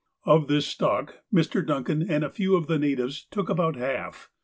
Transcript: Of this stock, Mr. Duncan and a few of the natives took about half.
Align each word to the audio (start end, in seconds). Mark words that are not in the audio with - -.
Of 0.25 0.47
this 0.47 0.65
stock, 0.65 1.17
Mr. 1.31 1.63
Duncan 1.63 2.01
and 2.09 2.23
a 2.23 2.29
few 2.31 2.55
of 2.55 2.65
the 2.65 2.79
natives 2.79 3.27
took 3.29 3.51
about 3.51 3.75
half. 3.75 4.31